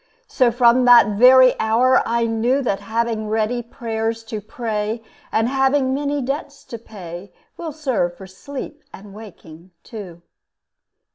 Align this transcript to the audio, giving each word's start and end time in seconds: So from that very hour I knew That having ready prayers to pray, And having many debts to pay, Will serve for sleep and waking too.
So 0.27 0.49
from 0.51 0.85
that 0.85 1.09
very 1.19 1.53
hour 1.59 2.01
I 2.07 2.25
knew 2.25 2.63
That 2.63 2.79
having 2.79 3.29
ready 3.29 3.61
prayers 3.61 4.23
to 4.23 4.41
pray, 4.41 5.03
And 5.31 5.47
having 5.47 5.93
many 5.93 6.23
debts 6.23 6.63
to 6.63 6.79
pay, 6.79 7.31
Will 7.55 7.71
serve 7.71 8.17
for 8.17 8.25
sleep 8.25 8.83
and 8.91 9.13
waking 9.13 9.69
too. 9.83 10.23